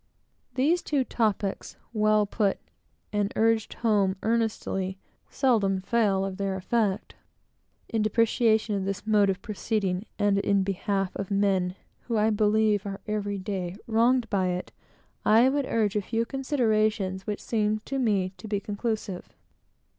[0.55, 2.57] These two topics, well put,
[3.13, 4.97] and urged home earnestly,
[5.29, 7.13] seldom fail of their effect.
[7.87, 11.75] In deprecation of this mode of proceeding, and in behalf of men
[12.07, 14.71] who I believe are every day wronged by it,
[15.23, 19.29] I would urge a few considerations which seem to me to be conclusive.